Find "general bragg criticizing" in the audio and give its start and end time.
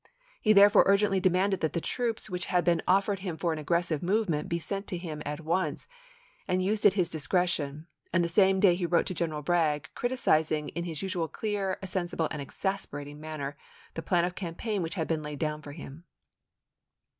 9.13-10.69